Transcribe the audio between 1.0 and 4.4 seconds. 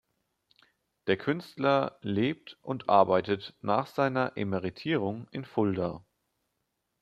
Der Künstler lebt und arbeitet nach seiner